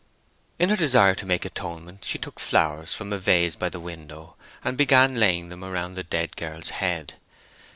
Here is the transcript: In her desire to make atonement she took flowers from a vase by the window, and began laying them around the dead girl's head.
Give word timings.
In 0.57 0.69
her 0.69 0.75
desire 0.75 1.13
to 1.13 1.27
make 1.27 1.45
atonement 1.45 2.05
she 2.05 2.17
took 2.17 2.39
flowers 2.39 2.91
from 2.95 3.13
a 3.13 3.19
vase 3.19 3.55
by 3.55 3.69
the 3.69 3.79
window, 3.79 4.35
and 4.63 4.75
began 4.75 5.19
laying 5.19 5.49
them 5.49 5.63
around 5.63 5.93
the 5.93 6.01
dead 6.03 6.35
girl's 6.35 6.69
head. 6.71 7.13